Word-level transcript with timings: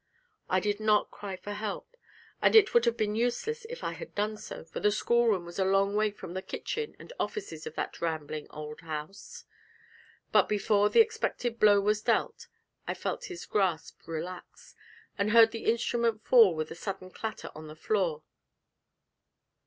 I 0.49 0.59
did 0.59 0.79
not 0.79 1.11
cry 1.11 1.35
for 1.35 1.51
help, 1.53 1.95
and 2.41 2.55
it 2.55 2.73
would 2.73 2.85
have 2.85 2.97
been 2.97 3.13
useless 3.13 3.65
if 3.69 3.83
I 3.83 3.91
had 3.93 4.15
done 4.15 4.35
so, 4.35 4.63
for 4.63 4.79
the 4.79 4.89
schoolroom 4.89 5.45
was 5.45 5.59
a 5.59 5.63
long 5.63 5.93
way 5.95 6.09
from 6.09 6.33
the 6.33 6.41
kitchen 6.41 6.95
and 6.97 7.13
offices 7.19 7.67
of 7.67 7.75
that 7.75 8.01
rambling 8.01 8.47
old 8.49 8.81
house. 8.81 9.45
But 10.31 10.49
before 10.49 10.89
the 10.89 11.01
expected 11.01 11.59
blow 11.59 11.79
was 11.81 12.01
dealt 12.01 12.47
I 12.87 12.95
felt 12.95 13.25
his 13.25 13.45
grasp 13.45 14.07
relax, 14.07 14.73
and 15.19 15.29
heard 15.33 15.51
the 15.51 15.65
instrument 15.65 16.23
fall 16.23 16.55
with 16.55 16.71
a 16.71 16.75
sudden 16.75 17.11
clatter 17.11 17.51
on 17.53 17.67
the 17.67 17.75
floor. 17.75 18.23